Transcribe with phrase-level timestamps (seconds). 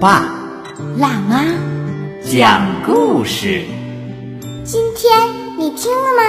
[0.00, 0.32] 爸
[0.96, 1.44] 辣妈，
[2.22, 3.64] 讲故事。
[4.64, 5.10] 今天
[5.58, 6.22] 你听了吗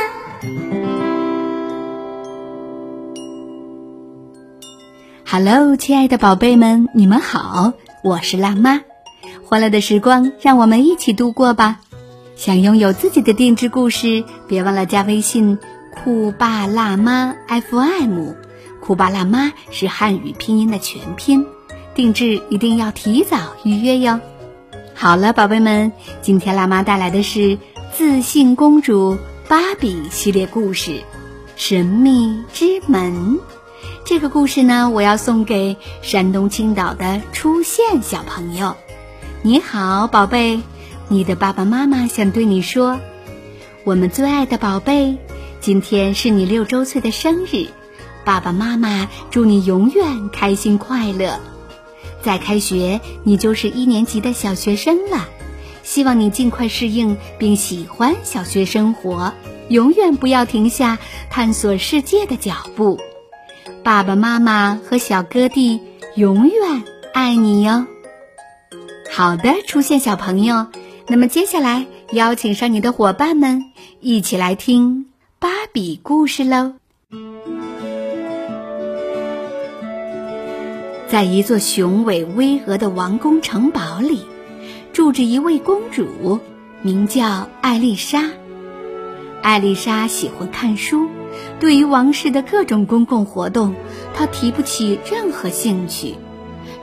[5.23, 7.73] ？Hello，亲爱的宝贝们，你们好，
[8.03, 8.81] 我是辣妈。
[9.45, 11.79] 欢乐的时光，让我们一起度过吧。
[12.35, 15.59] 想拥有自己的定制故事，别忘了加微信
[15.93, 18.31] “酷爸辣妈 FM”。
[18.81, 21.45] 酷爸辣妈是汉语拼音的全拼，
[21.99, 24.21] 定制一定要提早预约哟。
[24.95, 27.57] 好了，宝贝们，今天辣妈带来的是
[27.93, 29.17] 自信公主
[29.49, 30.91] 芭比系列故事
[31.57, 33.37] 《神秘之门》。
[34.05, 38.77] 这个故事呢，我要送给山东青岛的出现小朋友。
[39.41, 40.61] 你好，宝贝，
[41.09, 42.97] 你的爸爸妈妈想对你说
[43.83, 45.17] ：“我们最爱的宝贝，
[45.59, 47.67] 今天是你六周岁的生日，
[48.23, 51.37] 爸爸妈妈祝你永远开心快乐。
[52.21, 55.27] 再开学，你就是一年级的小学生了，
[55.83, 59.33] 希望你尽快适应并喜欢小学生活，
[59.69, 60.97] 永远不要停下
[61.29, 62.99] 探索世界的脚步。
[63.83, 65.79] 爸爸妈妈和小哥弟
[66.15, 66.83] 永远
[67.13, 67.85] 爱你哟。”
[69.11, 70.67] 好的，出现小朋友。
[71.07, 73.63] 那么接下来邀请上你的伙伴们，
[73.99, 75.07] 一起来听
[75.39, 76.78] 芭比故事喽。
[81.09, 84.27] 在一座雄伟巍峨的王宫城堡里，
[84.93, 86.39] 住着一位公主，
[86.83, 88.29] 名叫艾丽莎。
[89.41, 91.09] 艾丽莎喜欢看书，
[91.59, 93.73] 对于王室的各种公共活动，
[94.13, 96.13] 她提不起任何兴趣。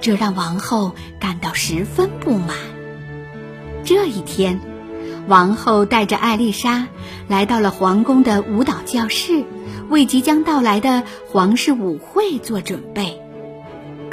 [0.00, 2.56] 这让王后感到十分不满。
[3.84, 4.58] 这一天，
[5.28, 6.88] 王后带着艾丽莎
[7.28, 9.44] 来到了皇宫的舞蹈教室，
[9.88, 13.22] 为即将到来的皇室舞会做准备。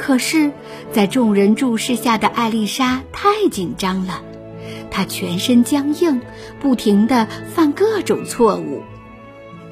[0.06, 0.52] 可是，
[0.92, 4.20] 在众人注视下的艾丽莎太紧张了，
[4.90, 6.20] 她全身僵硬，
[6.60, 8.82] 不停地犯各种错误。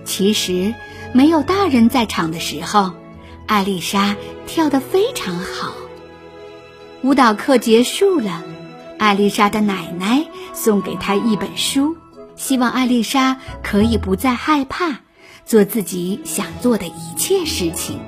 [0.07, 0.73] 其实，
[1.13, 2.93] 没有大人在场的时候，
[3.47, 4.17] 艾丽莎
[4.47, 5.75] 跳得非常好。
[7.03, 8.43] 舞蹈课结束了，
[8.99, 11.95] 艾丽莎的奶奶送给她一本书，
[12.37, 15.01] 希望艾丽莎可以不再害怕，
[15.45, 18.01] 做自己想做的一切事情。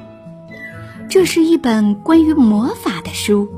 [1.08, 3.48] 这是一本关于魔法的书。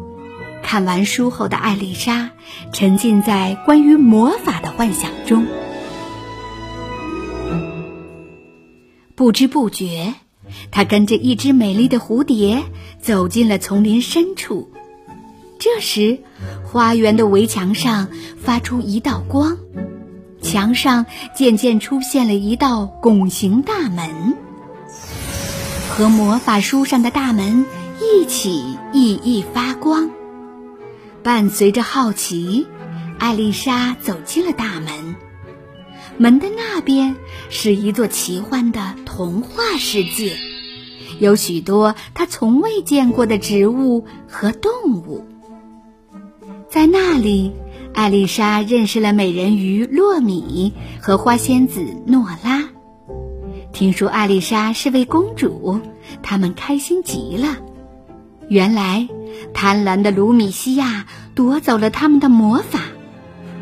[0.63, 2.31] 看完书后的艾丽莎
[2.73, 5.47] 沉浸在关于魔法的幻想中，
[9.15, 10.15] 不知不觉，
[10.73, 12.65] 她跟着一只美丽的蝴蝶
[13.01, 14.71] 走进了丛林深处。
[15.59, 16.19] 这时，
[16.65, 18.09] 花园的围墙上
[18.43, 19.57] 发出一道光，
[20.43, 24.37] 墙上渐渐出现了一道拱形大门，
[25.97, 27.65] 和魔法书上的大门
[28.03, 30.11] 一起熠熠发光。
[31.23, 32.67] 伴随着好奇，
[33.19, 35.17] 艾丽莎走进了大门。
[36.19, 37.17] 门的那边
[37.49, 40.37] 是一座奇幻的童话世界，
[41.19, 45.27] 有许多她从未见过的植物和动物。
[46.69, 47.53] 在那里，
[47.95, 52.69] 艾丽莎认识了美人鱼洛米和花仙子诺拉。
[53.77, 55.83] 听说艾丽莎是位公主，
[56.23, 57.59] 他们开心极了。
[58.49, 59.07] 原来，
[59.53, 61.05] 贪婪的卢米西亚
[61.35, 62.81] 夺走了他们的魔法，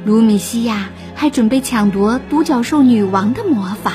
[0.04, 3.94] 卢米西亚还准备抢夺独角兽女王的魔法。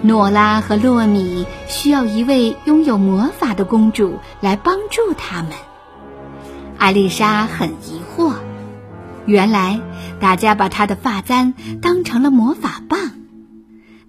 [0.00, 5.52] 诺拉和洛米需要一位拥有魔法的公主来帮助他们。
[6.78, 8.32] 艾丽莎很疑惑，
[9.26, 9.78] 原来
[10.18, 12.98] 大家把她的发簪当成了魔法棒。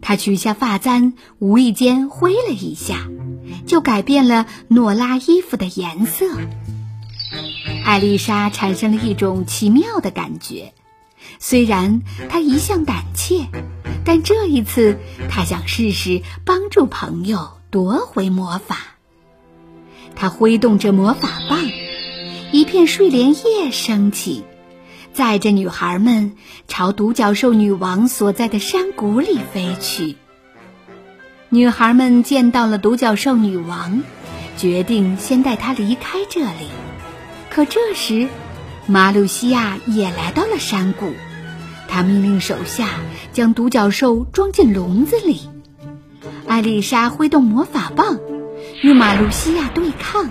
[0.04, 3.08] 她取下发簪，无意间挥了一下，
[3.66, 6.26] 就改变了诺拉衣服的颜色。
[7.86, 10.74] 艾丽莎产生了一种奇妙的感觉，
[11.40, 13.48] 虽然她一向胆怯，
[14.06, 18.78] 但这一次她想试试帮助朋友夺回魔法。
[20.16, 21.60] 她挥动着魔法棒。
[22.52, 24.44] 一片睡莲叶升起，
[25.14, 26.34] 载着女孩们
[26.68, 30.18] 朝独角兽女王所在的山谷里飞去。
[31.50, 34.02] 女孩们见到了独角兽女王，
[34.58, 36.68] 决定先带她离开这里。
[37.52, 38.28] 可这时，
[38.88, 41.14] 马鲁西亚也来到了山谷。
[41.88, 42.90] 他命令手下
[43.32, 45.42] 将独角兽装进笼子里。
[46.48, 48.18] 艾丽莎挥动魔法棒，
[48.82, 50.28] 与马路西亚对抗。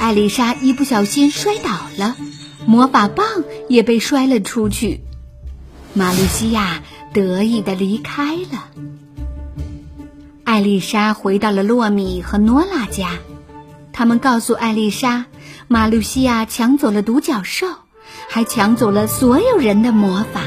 [0.00, 2.16] 艾丽莎一不小心摔倒了，
[2.66, 3.26] 魔法棒
[3.68, 5.00] 也被摔了出去。
[5.94, 8.68] 马路西亚得意的离开了。
[10.44, 13.18] 艾丽莎回到了洛米和诺拉家，
[13.92, 15.26] 他们告诉艾丽莎，
[15.68, 17.66] 马路西亚抢走了独角兽。
[18.28, 20.42] 还抢走了所有人的魔法。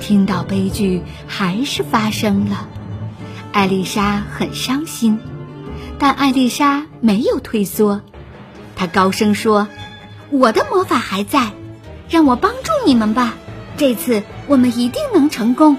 [0.00, 2.68] 听到悲剧还是发生了，
[3.52, 5.18] 艾丽莎很伤心，
[5.98, 8.02] 但艾丽莎没有退缩，
[8.74, 9.68] 她高声说
[10.30, 11.52] ：“我的魔法还在，
[12.08, 13.34] 让我帮助你们吧，
[13.76, 15.76] 这次我们一定能成功。”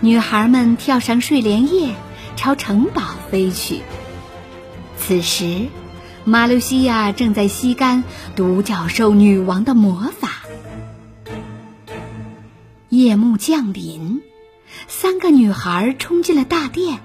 [0.00, 1.94] 女孩们跳上睡莲叶，
[2.36, 3.80] 朝城堡飞去。
[4.96, 5.68] 此时。
[6.22, 8.04] 马路西亚正在吸干
[8.36, 10.42] 独角兽女王的魔法。
[12.90, 14.20] 夜幕降临，
[14.86, 16.98] 三个女孩冲进了大殿。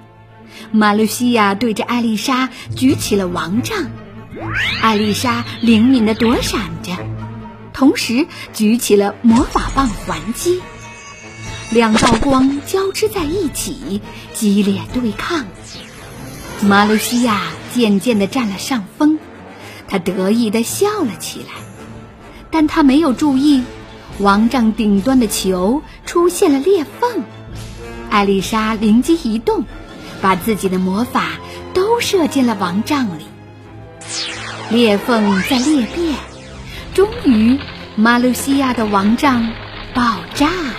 [0.71, 3.89] 马路西亚对着艾丽莎举起了王杖，
[4.81, 6.91] 艾丽莎灵敏的躲闪着，
[7.73, 10.61] 同时举起了魔法棒还击。
[11.71, 14.01] 两道光交织在一起，
[14.33, 15.45] 激烈对抗。
[16.61, 17.41] 马路西亚。
[17.75, 19.19] 渐渐的占了上风，
[19.89, 21.51] 他得意的笑了起来，
[22.49, 23.65] 但他没有注意，
[24.17, 27.25] 王杖顶端的球出现了裂缝。
[28.09, 29.65] 艾丽莎灵机一动，
[30.21, 31.31] 把自己的魔法
[31.73, 33.25] 都射进了王杖里，
[34.69, 36.15] 裂缝在裂变，
[36.93, 37.59] 终于，
[37.95, 39.51] 马路西亚的王杖
[39.93, 40.75] 爆炸了，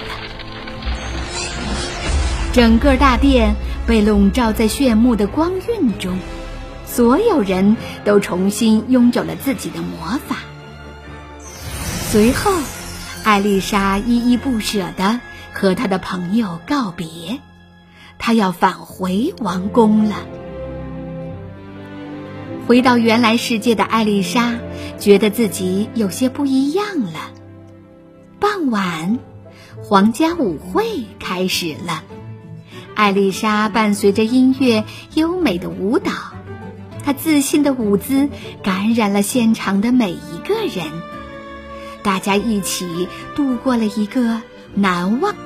[2.53, 3.55] 整个大殿
[3.87, 6.19] 被笼罩在炫目的光晕中。
[6.85, 10.37] 所有人都重新拥有了自己的魔法。
[12.11, 12.53] 随后，
[13.23, 15.21] 艾丽莎依依不舍地
[15.53, 17.41] 和她的朋友告别，
[18.19, 20.17] 她要返回王宫了。
[22.67, 24.59] 回到原来世界的艾丽莎
[24.99, 27.31] 觉得自己有些不一样了。
[28.41, 29.21] 傍晚，
[29.85, 32.03] 皇家舞会开始了，
[32.97, 34.85] 艾丽莎伴随着音乐
[35.15, 36.11] 优美的舞蹈。
[37.05, 38.29] 她自信的舞姿
[38.65, 40.87] 感染了现场的每一个人，
[42.03, 44.43] 大家一起度过了一个
[44.75, 45.37] 难忘。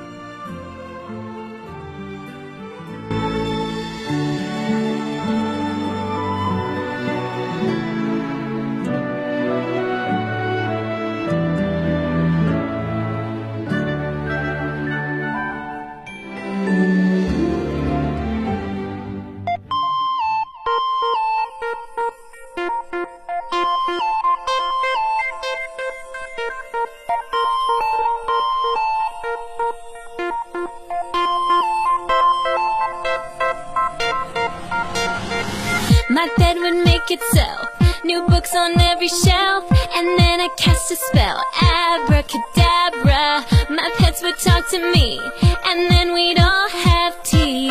[40.61, 43.45] Cast a spell Abracadabra.
[43.69, 45.19] My pets would talk to me
[45.65, 47.69] And then we'd all have tea.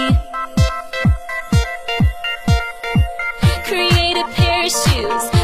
[3.64, 5.39] Create a pair of shoes